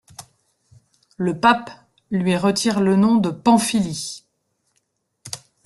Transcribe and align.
Le 1.17 1.39
pape 1.39 1.69
lui 2.09 2.35
retire 2.35 2.79
le 2.79 2.95
nom 2.95 3.17
de 3.17 3.29
Pamphili. 3.29 4.25